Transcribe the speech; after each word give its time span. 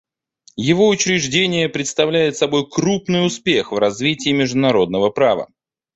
Его 0.55 0.89
учреждение 0.89 1.69
представляет 1.69 2.35
собой 2.35 2.67
крупный 2.67 3.23
успех 3.23 3.71
в 3.71 3.77
развитии 3.77 4.31
международного 4.31 5.11
права. 5.11 5.47